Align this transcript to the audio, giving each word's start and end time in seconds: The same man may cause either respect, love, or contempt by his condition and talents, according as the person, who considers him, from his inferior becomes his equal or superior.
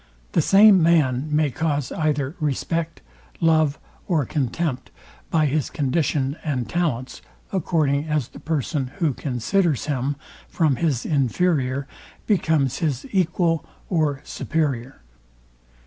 The 0.31 0.41
same 0.41 0.81
man 0.81 1.27
may 1.29 1.51
cause 1.51 1.91
either 1.91 2.35
respect, 2.39 3.01
love, 3.39 3.77
or 4.07 4.25
contempt 4.25 4.89
by 5.29 5.45
his 5.45 5.69
condition 5.69 6.37
and 6.43 6.67
talents, 6.67 7.21
according 7.53 8.05
as 8.07 8.29
the 8.29 8.39
person, 8.39 8.87
who 8.97 9.13
considers 9.13 9.85
him, 9.85 10.15
from 10.49 10.77
his 10.77 11.05
inferior 11.05 11.87
becomes 12.25 12.79
his 12.79 13.05
equal 13.11 13.63
or 13.89 14.21
superior. 14.23 15.03